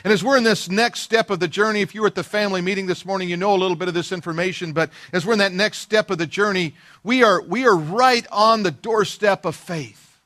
[0.04, 2.22] And as we're in this next step of the journey, if you were at the
[2.22, 5.32] family meeting this morning, you know a little bit of this information, but as we're
[5.32, 9.46] in that next step of the journey, we are, we are right on the doorstep
[9.46, 10.18] of faith.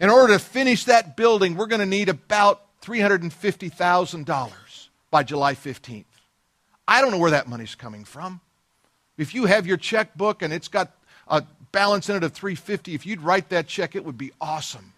[0.00, 4.52] In order to finish that building, we're going to need about $350,000
[5.10, 6.04] by July 15th.
[6.86, 8.40] I don't know where that money's coming from.
[9.18, 10.92] If you have your checkbook and it's got
[11.28, 14.92] a balance in it of 350, if you'd write that check, it would be awesome.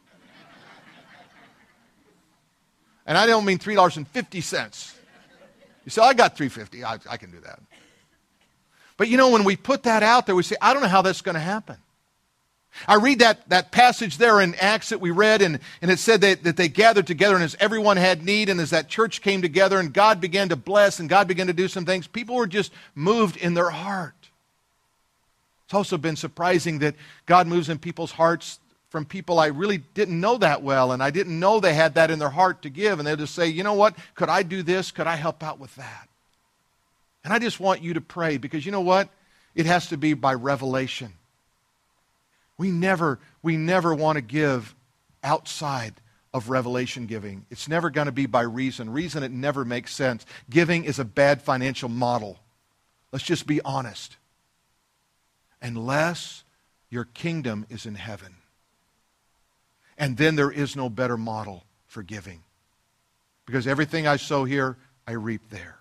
[3.07, 4.95] and I don't mean $3.50.
[5.85, 6.85] You say, oh, I got 350.
[6.85, 7.61] I, I can do that.
[8.97, 11.03] But you know, when we put that out there, we say, I don't know how
[11.03, 11.77] that's going to happen.
[12.87, 16.21] I read that, that passage there in Acts that we read, and, and it said
[16.21, 19.43] that, that they gathered together, and as everyone had need, and as that church came
[19.43, 22.47] together, and God began to bless, and God began to do some things, people were
[22.47, 24.15] just moved in their heart.
[25.65, 26.95] It's also been surprising that
[27.27, 31.11] God moves in people's hearts from people I really didn't know that well, and I
[31.11, 33.63] didn't know they had that in their heart to give, and they'll just say, you
[33.63, 34.93] know what, could I do this?
[34.93, 36.09] Could I help out with that?
[37.25, 39.09] And I just want you to pray, because you know what?
[39.55, 41.13] It has to be by revelation.
[42.59, 44.75] We never, we never want to give
[45.23, 45.95] outside
[46.35, 47.47] of revelation giving.
[47.51, 48.91] It's never going to be by reason.
[48.91, 50.27] Reason, it never makes sense.
[50.51, 52.39] Giving is a bad financial model.
[53.13, 54.17] Let's just be honest.
[55.63, 56.45] Unless
[56.91, 58.35] your kingdom is in heaven.
[59.97, 62.43] And then there is no better model for giving.
[63.47, 65.79] Because everything I sow here, I reap there.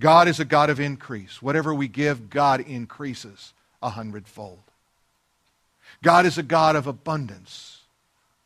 [0.00, 1.42] God is a God of increase.
[1.42, 4.62] Whatever we give, God increases a hundredfold.
[6.04, 7.80] God is a God of abundance.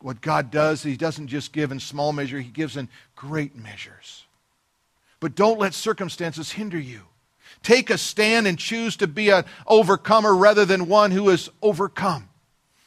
[0.00, 4.24] What God does, He doesn't just give in small measure, He gives in great measures.
[5.18, 7.00] But don't let circumstances hinder you.
[7.64, 12.28] Take a stand and choose to be an overcomer rather than one who is overcome.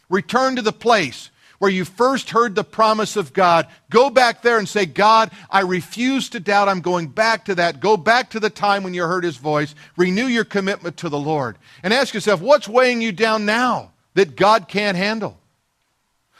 [0.09, 3.67] Return to the place where you first heard the promise of God.
[3.89, 6.69] Go back there and say, God, I refuse to doubt.
[6.69, 7.81] I'm going back to that.
[7.81, 9.75] Go back to the time when you heard his voice.
[9.97, 11.57] Renew your commitment to the Lord.
[11.83, 13.90] And ask yourself, what's weighing you down now?
[14.13, 15.37] That God can't handle?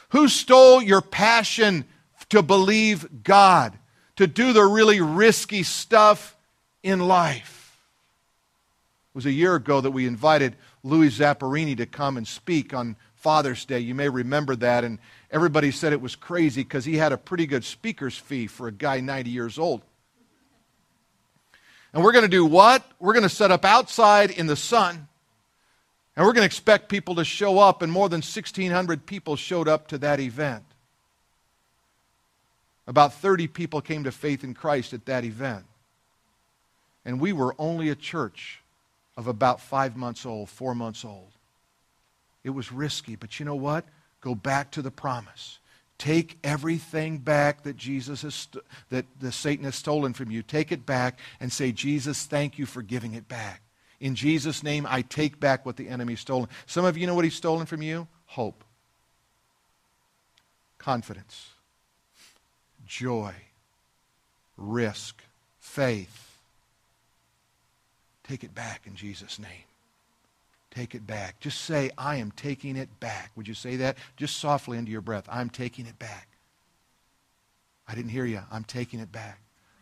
[0.10, 1.86] Who stole your passion
[2.30, 3.78] to believe God,
[4.18, 6.36] to do the really risky stuff
[6.84, 7.78] in life?
[9.14, 12.96] It was a year ago that we invited Louis Zamperini to come and speak on
[13.16, 13.80] Father's Day.
[13.80, 14.84] You may remember that.
[14.84, 18.68] And everybody said it was crazy because he had a pretty good speaker's fee for
[18.68, 19.82] a guy 90 years old.
[21.94, 22.84] And we're going to do what?
[23.00, 25.08] We're going to set up outside in the sun
[26.16, 29.68] and we're going to expect people to show up, and more than 1,600 people showed
[29.68, 30.64] up to that event.
[32.88, 35.66] About 30 people came to faith in Christ at that event.
[37.06, 38.62] And we were only a church
[39.16, 41.32] of about five months old, four months old.
[42.44, 43.86] It was risky, but you know what?
[44.20, 45.60] Go back to the promise.
[45.98, 50.42] Take everything back that Jesus has st- that the Satan has stolen from you.
[50.42, 53.62] Take it back and say, Jesus, thank you for giving it back.
[54.02, 56.50] In Jesus' name, I take back what the enemy stolen.
[56.66, 58.08] Some of you know what he's stolen from you?
[58.26, 58.64] Hope,
[60.80, 61.50] confidence,
[62.88, 63.34] joy,
[64.58, 65.22] risk,
[65.60, 66.40] faith.
[68.24, 69.66] Take it back in Jesus' name.
[70.72, 71.40] Take it back.
[71.40, 73.32] Just say, I am taking it back.
[73.36, 73.98] Would you say that?
[74.18, 75.26] Just softly into your breath.
[75.30, 76.28] I'm taking it back.
[77.88, 78.42] I didn't hear you.
[78.52, 79.42] I'm taking it back.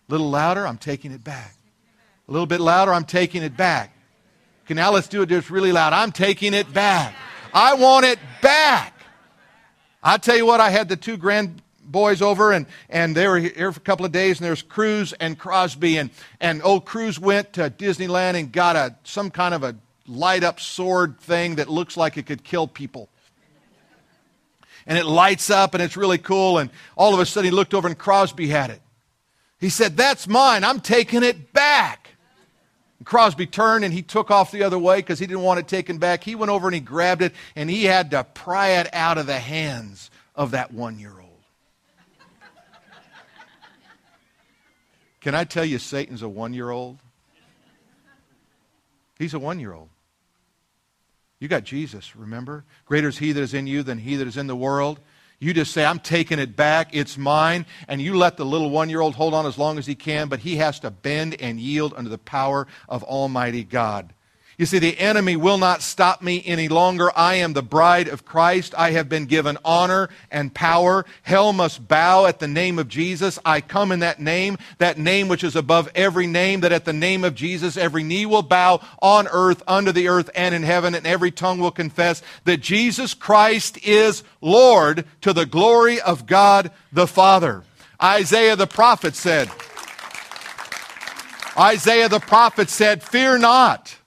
[0.09, 0.67] A little louder.
[0.67, 1.53] I'm taking it back.
[2.27, 2.91] A little bit louder.
[2.91, 3.95] I'm taking it back.
[4.69, 5.93] Okay, now let's do it just really loud.
[5.93, 7.15] I'm taking it back.
[7.55, 8.93] I want it back.
[10.03, 13.39] I tell you what, I had the two grand boys over and, and they were
[13.39, 17.19] here for a couple of days and there's Cruz and Crosby and, and old Cruz
[17.19, 21.67] went to Disneyland and got a some kind of a light up sword thing that
[21.67, 23.09] looks like it could kill people.
[24.85, 26.59] And it lights up and it's really cool.
[26.59, 28.81] And all of a sudden he looked over and Crosby had it.
[29.59, 30.63] He said, That's mine.
[30.63, 31.98] I'm taking it back.
[33.09, 35.97] Crosby turned and he took off the other way because he didn't want it taken
[35.97, 36.23] back.
[36.23, 39.25] He went over and he grabbed it and he had to pry it out of
[39.25, 41.41] the hands of that one year old.
[45.21, 46.99] Can I tell you, Satan's a one year old?
[49.17, 49.89] He's a one year old.
[51.39, 52.63] You got Jesus, remember?
[52.85, 54.99] Greater is he that is in you than he that is in the world.
[55.39, 58.89] You just say, I'm taking it back, it's mine, and you let the little one
[58.89, 61.59] year old hold on as long as he can, but he has to bend and
[61.59, 64.13] yield under the power of Almighty God.
[64.59, 67.17] You see, the enemy will not stop me any longer.
[67.17, 68.75] I am the bride of Christ.
[68.77, 71.05] I have been given honor and power.
[71.23, 73.39] Hell must bow at the name of Jesus.
[73.45, 76.91] I come in that name, that name which is above every name, that at the
[76.91, 80.93] name of Jesus every knee will bow on earth, under the earth, and in heaven,
[80.93, 86.69] and every tongue will confess that Jesus Christ is Lord to the glory of God
[86.91, 87.63] the Father.
[88.03, 89.49] Isaiah the prophet said,
[91.57, 93.98] Isaiah the prophet said, Fear not.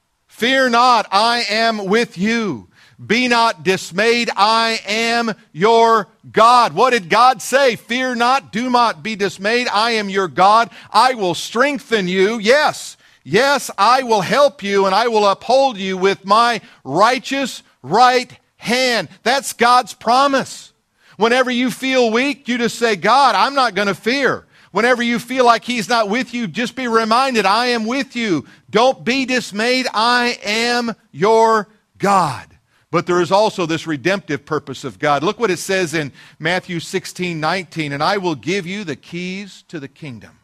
[0.42, 2.66] Fear not, I am with you.
[3.07, 6.72] Be not dismayed, I am your God.
[6.72, 7.76] What did God say?
[7.76, 10.70] Fear not, do not be dismayed, I am your God.
[10.90, 12.40] I will strengthen you.
[12.40, 18.37] Yes, yes, I will help you and I will uphold you with my righteous right
[18.57, 19.11] hand.
[19.22, 20.72] That's God's promise.
[21.18, 24.44] Whenever you feel weak, you just say, God, I'm not going to fear.
[24.73, 28.47] Whenever you feel like He's not with you, just be reminded, I am with you.
[28.71, 29.87] Don't be dismayed.
[29.93, 32.49] I am your God.
[32.91, 35.23] But there is also this redemptive purpose of God.
[35.23, 37.93] Look what it says in Matthew 16, 19.
[37.93, 40.39] And I will give you the keys to the kingdom.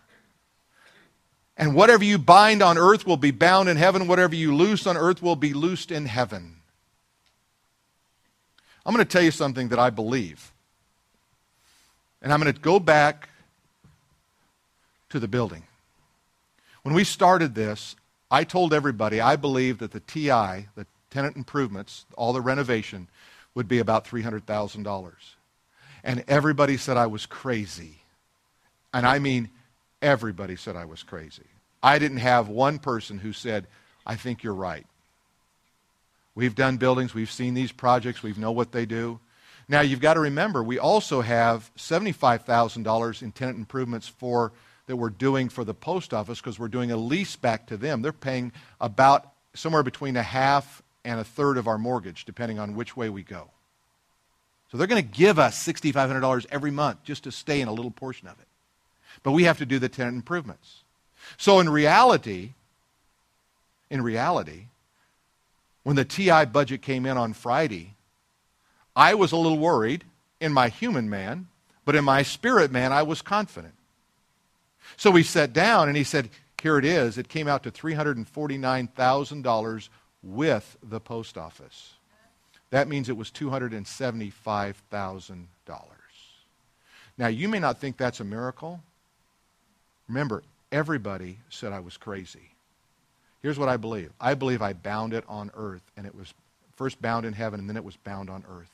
[1.58, 4.06] And whatever you bind on earth will be bound in heaven.
[4.06, 6.56] Whatever you loose on earth will be loosed in heaven.
[8.86, 10.52] I'm going to tell you something that I believe.
[12.22, 13.28] And I'm going to go back
[15.10, 15.64] to the building.
[16.82, 17.96] When we started this,
[18.30, 23.08] I told everybody I believed that the TI, the tenant improvements, all the renovation,
[23.54, 25.12] would be about $300,000.
[26.04, 28.02] And everybody said I was crazy.
[28.92, 29.50] And I mean,
[30.00, 31.46] everybody said I was crazy.
[31.82, 33.66] I didn't have one person who said,
[34.06, 34.86] I think you're right.
[36.34, 39.18] We've done buildings, we've seen these projects, we know what they do.
[39.68, 44.52] Now, you've got to remember, we also have $75,000 in tenant improvements for
[44.88, 48.02] that we're doing for the post office because we're doing a lease back to them.
[48.02, 52.74] They're paying about somewhere between a half and a third of our mortgage, depending on
[52.74, 53.50] which way we go.
[54.72, 57.90] So they're going to give us $6,500 every month just to stay in a little
[57.90, 58.46] portion of it.
[59.22, 60.84] But we have to do the tenant improvements.
[61.36, 62.54] So in reality,
[63.90, 64.68] in reality,
[65.82, 67.94] when the TI budget came in on Friday,
[68.96, 70.04] I was a little worried
[70.40, 71.48] in my human man,
[71.84, 73.74] but in my spirit man, I was confident.
[74.96, 77.18] So we sat down and he said, Here it is.
[77.18, 79.88] It came out to $349,000
[80.22, 81.94] with the post office.
[82.70, 85.46] That means it was $275,000.
[87.16, 88.80] Now, you may not think that's a miracle.
[90.06, 92.52] Remember, everybody said I was crazy.
[93.42, 96.32] Here's what I believe I believe I bound it on earth, and it was
[96.76, 98.70] first bound in heaven, and then it was bound on earth.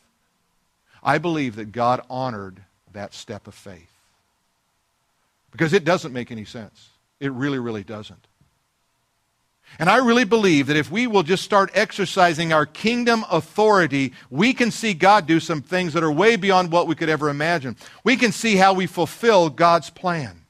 [1.03, 2.63] I believe that God honored
[2.93, 3.94] that step of faith.
[5.55, 6.91] Because it doesn't make any sense.
[7.21, 8.27] It really, really doesn't.
[9.79, 14.53] And I really believe that if we will just start exercising our kingdom authority, we
[14.53, 17.77] can see God do some things that are way beyond what we could ever imagine.
[18.03, 20.41] We can see how we fulfill God's plan.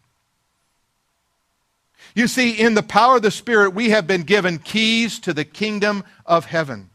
[2.15, 5.45] You see, in the power of the Spirit, we have been given keys to the
[5.45, 6.89] kingdom of heaven.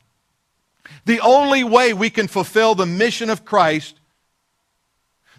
[1.06, 4.00] The only way we can fulfill the mission of Christ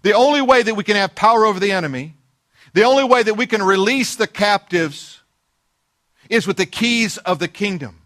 [0.02, 2.14] The only way that we can have power over the enemy,
[2.72, 5.20] the only way that we can release the captives
[6.28, 8.02] is with the keys of the kingdom.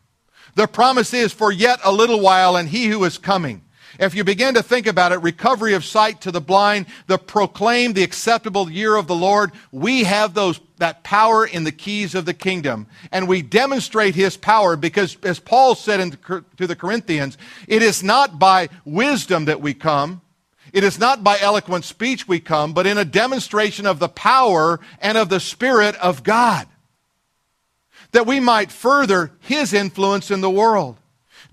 [0.55, 3.63] The promise is for yet a little while, and he who is coming.
[3.99, 7.93] If you begin to think about it, recovery of sight to the blind, the proclaim
[7.93, 12.25] the acceptable year of the Lord, we have those, that power in the keys of
[12.25, 12.89] the kingdom.
[13.13, 16.19] And we demonstrate his power because, as Paul said in,
[16.57, 17.39] to the Corinthians,
[17.69, 20.23] it is not by wisdom that we come.
[20.75, 24.81] It is not by eloquent speech we come, but in a demonstration of the power
[25.01, 26.67] and of the Spirit of God.
[28.11, 30.97] That we might further his influence in the world.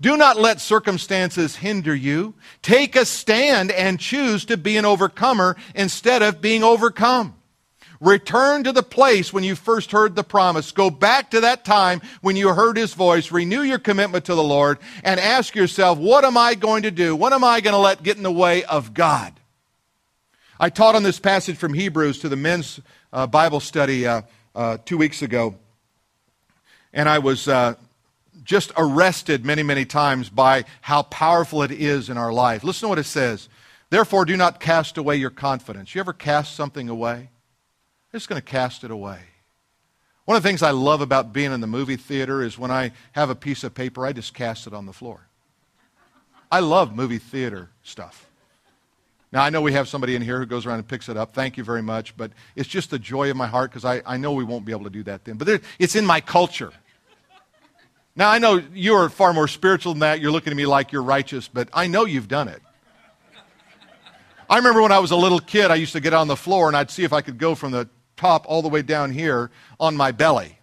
[0.00, 2.34] Do not let circumstances hinder you.
[2.62, 7.36] Take a stand and choose to be an overcomer instead of being overcome.
[8.02, 10.72] Return to the place when you first heard the promise.
[10.72, 13.30] Go back to that time when you heard his voice.
[13.30, 17.14] Renew your commitment to the Lord and ask yourself, what am I going to do?
[17.14, 19.32] What am I going to let get in the way of God?
[20.58, 22.80] I taught on this passage from Hebrews to the men's
[23.12, 24.22] uh, Bible study uh,
[24.52, 25.54] uh, two weeks ago.
[26.92, 27.76] And I was uh,
[28.42, 32.64] just arrested many, many times by how powerful it is in our life.
[32.64, 33.48] Listen to what it says.
[33.90, 35.94] Therefore, do not cast away your confidence.
[35.94, 37.28] You ever cast something away?
[38.12, 39.20] I'm just going to cast it away.
[40.26, 42.92] One of the things I love about being in the movie theater is when I
[43.12, 45.26] have a piece of paper, I just cast it on the floor.
[46.50, 48.28] I love movie theater stuff.
[49.32, 51.32] Now, I know we have somebody in here who goes around and picks it up.
[51.32, 52.14] Thank you very much.
[52.14, 54.72] But it's just the joy of my heart because I, I know we won't be
[54.72, 55.38] able to do that then.
[55.38, 56.70] But there, it's in my culture.
[58.14, 60.20] Now, I know you are far more spiritual than that.
[60.20, 62.60] You're looking at me like you're righteous, but I know you've done it.
[64.50, 66.68] I remember when I was a little kid, I used to get on the floor
[66.68, 69.50] and I'd see if I could go from the top all the way down here
[69.80, 70.58] on my belly.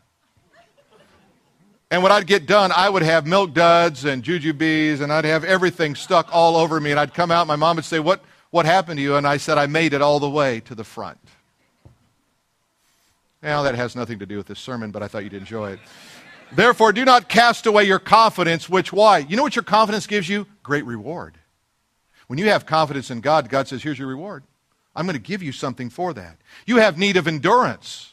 [1.91, 5.43] And when I'd get done, I would have milk duds and jujubes, and I'd have
[5.43, 6.91] everything stuck all over me.
[6.91, 9.15] And I'd come out, my mom would say, What, what happened to you?
[9.15, 11.17] And I said, I made it all the way to the front.
[13.41, 15.79] Now, that has nothing to do with this sermon, but I thought you'd enjoy it.
[16.51, 19.19] Therefore, do not cast away your confidence, which why?
[19.19, 20.45] You know what your confidence gives you?
[20.61, 21.37] Great reward.
[22.27, 24.43] When you have confidence in God, God says, Here's your reward.
[24.95, 26.37] I'm going to give you something for that.
[26.65, 28.11] You have need of endurance.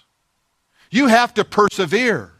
[0.90, 2.32] You have to persevere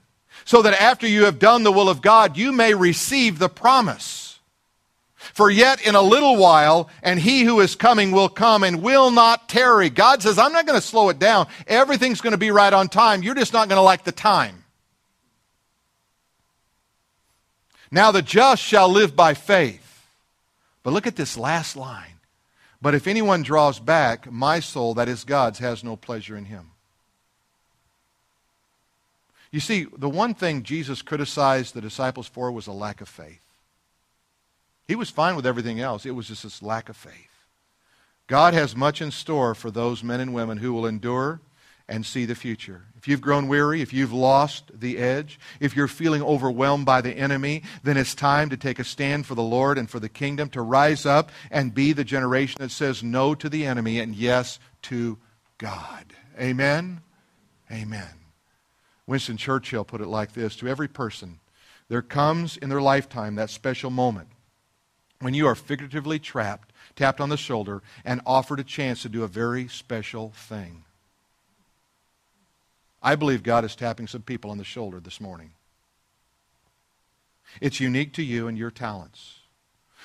[0.44, 4.38] so that after you have done the will of God, you may receive the promise.
[5.16, 9.10] For yet in a little while, and he who is coming will come and will
[9.10, 9.90] not tarry.
[9.90, 11.48] God says, I'm not going to slow it down.
[11.66, 13.22] Everything's going to be right on time.
[13.22, 14.62] You're just not going to like the time.
[17.90, 20.06] Now the just shall live by faith.
[20.82, 22.15] But look at this last line.
[22.86, 26.70] But if anyone draws back, my soul, that is God's, has no pleasure in him.
[29.50, 33.40] You see, the one thing Jesus criticized the disciples for was a lack of faith.
[34.86, 37.48] He was fine with everything else, it was just this lack of faith.
[38.28, 41.40] God has much in store for those men and women who will endure
[41.88, 42.82] and see the future.
[42.96, 47.12] If you've grown weary, if you've lost the edge, if you're feeling overwhelmed by the
[47.12, 50.48] enemy, then it's time to take a stand for the Lord and for the kingdom,
[50.50, 54.58] to rise up and be the generation that says no to the enemy and yes
[54.82, 55.18] to
[55.58, 56.12] God.
[56.40, 57.00] Amen?
[57.70, 58.08] Amen.
[59.06, 61.38] Winston Churchill put it like this To every person,
[61.88, 64.28] there comes in their lifetime that special moment
[65.20, 69.22] when you are figuratively trapped, tapped on the shoulder, and offered a chance to do
[69.22, 70.84] a very special thing.
[73.06, 75.52] I believe God is tapping some people on the shoulder this morning.
[77.60, 79.36] It's unique to you and your talents.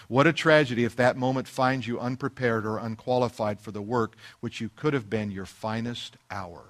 [0.08, 4.62] What a tragedy if that moment finds you unprepared or unqualified for the work which
[4.62, 6.62] you could have been your finest hour.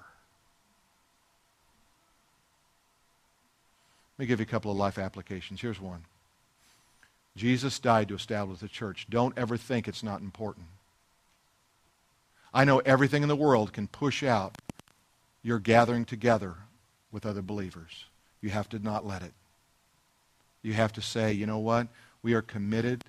[4.16, 5.60] Let me give you a couple of life applications.
[5.60, 6.04] Here's one
[7.36, 9.06] Jesus died to establish the church.
[9.10, 10.64] Don't ever think it's not important.
[12.54, 14.56] I know everything in the world can push out
[15.42, 16.54] you're gathering together
[17.10, 18.06] with other believers.
[18.40, 19.32] You have to not let it.
[20.62, 21.88] You have to say, you know what?
[22.22, 23.04] We are committed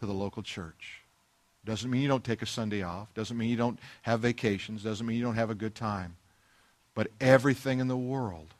[0.00, 1.02] to the local church.
[1.64, 3.12] Doesn't mean you don't take a Sunday off.
[3.14, 4.82] Doesn't mean you don't have vacations.
[4.82, 6.16] Doesn't mean you don't have a good time.
[6.94, 8.54] But everything in the world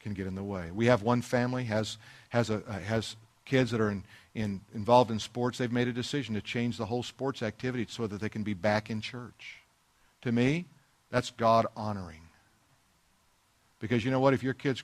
[0.00, 0.70] can get in the way.
[0.72, 1.98] We have one family has
[2.30, 4.04] has a uh, has kids that are in,
[4.34, 5.58] in, involved in sports.
[5.58, 8.54] They've made a decision to change the whole sports activity so that they can be
[8.54, 9.62] back in church.
[10.22, 10.66] To me,
[11.10, 12.27] that's God honoring.
[13.80, 14.34] Because you know what?
[14.34, 14.82] If your kids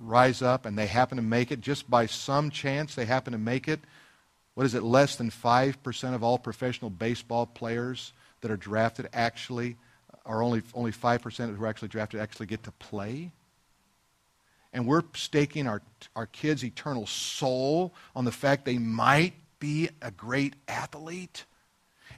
[0.00, 3.38] rise up and they happen to make it, just by some chance they happen to
[3.38, 3.80] make it,
[4.54, 4.82] what is it?
[4.82, 9.76] Less than 5% of all professional baseball players that are drafted actually,
[10.24, 13.30] are only, only 5% who are actually drafted actually get to play?
[14.72, 15.82] And we're staking our,
[16.14, 21.44] our kids' eternal soul on the fact they might be a great athlete.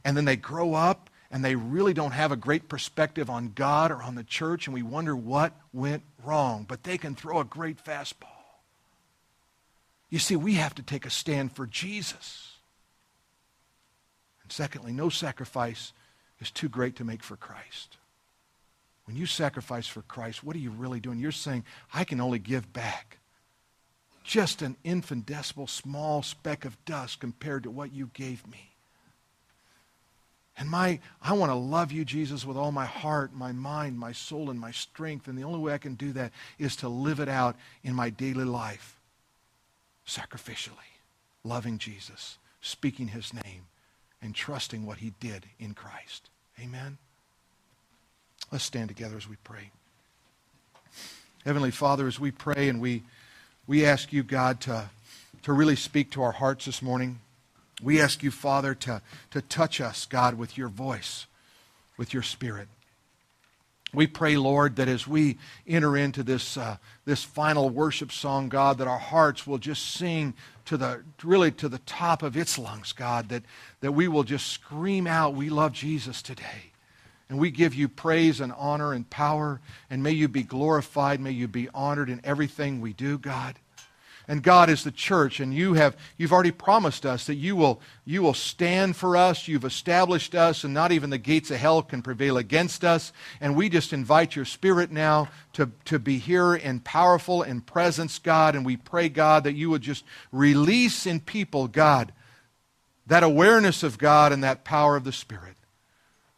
[0.05, 3.91] And then they grow up and they really don't have a great perspective on God
[3.91, 6.67] or on the church, and we wonder what went wrong.
[6.69, 8.29] But they can throw a great fastball.
[10.11, 12.53] You see, we have to take a stand for Jesus.
[14.43, 15.95] And secondly, no sacrifice
[16.39, 17.97] is too great to make for Christ.
[19.07, 21.19] When you sacrifice for Christ, what are you really doing?
[21.19, 21.65] You're saying,
[21.95, 23.19] I can only give back
[24.23, 28.72] just an infinitesimal small speck of dust compared to what you gave me.
[30.63, 34.13] And my, I want to love you, Jesus, with all my heart, my mind, my
[34.13, 35.27] soul, and my strength.
[35.27, 38.11] And the only way I can do that is to live it out in my
[38.11, 39.01] daily life
[40.07, 41.01] sacrificially,
[41.43, 43.63] loving Jesus, speaking his name,
[44.23, 46.31] and trusting what he did in Christ.
[46.61, 46.97] Amen.
[48.53, 49.73] Let's stand together as we pray.
[51.45, 53.03] Heavenly Father, as we pray and we,
[53.67, 54.91] we ask you, God, to,
[55.43, 57.19] to really speak to our hearts this morning.
[57.83, 59.03] We ask you, Father, to,
[59.33, 61.27] to touch us, God, with your voice,
[61.97, 62.69] with your spirit.
[63.93, 68.79] We pray, Lord, that as we enter into this, uh, this final worship song, God,
[68.79, 70.33] that our hearts will just sing
[70.65, 73.43] to the, really to the top of its lungs, God, that,
[73.81, 76.71] that we will just scream out, we love Jesus today.
[77.29, 79.61] And we give you praise and honor and power,
[79.91, 83.57] and may you be glorified, may you be honored in everything we do, God
[84.33, 87.83] and God is the church, and you have you've already promised us that you will
[88.07, 89.47] you will stand for us.
[89.47, 93.13] You've established us, and not even the gates of hell can prevail against us.
[93.43, 98.19] And we just invite your spirit now to, to be here in powerful in presence,
[98.19, 98.57] God.
[98.57, 100.03] And we pray, God, that you would just
[100.33, 102.11] release in people, God,
[103.09, 105.57] that awareness of God and that power of the Spirit.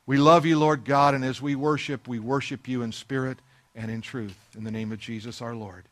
[0.04, 3.38] We love you, Lord God, and as we worship, we worship you in spirit
[3.72, 4.36] and in truth.
[4.56, 5.84] In the name of Jesus our Lord.